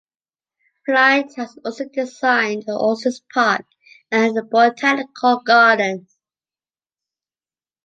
Flindt 0.83 1.35
has 1.35 1.59
also 1.63 1.87
designed 1.87 2.63
the 2.63 2.71
Orsteds 2.71 3.21
Park 3.31 3.67
and 4.09 4.35
the 4.35 4.41
botanical 4.41 5.41
garden. 5.41 6.07